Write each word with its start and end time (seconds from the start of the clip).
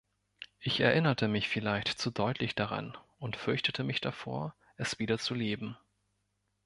Ich 0.57 0.79
erinnerte 0.79 1.27
mich 1.27 1.47
vielleicht 1.47 1.89
zu 2.01 2.09
deutlich 2.09 2.55
daran 2.55 2.97
und 3.19 3.35
fürchtete 3.37 3.83
mich 3.83 4.01
davor, 4.01 4.55
es 4.75 4.97
wieder 4.97 5.19
zu 5.19 5.35
leben. 5.35 5.77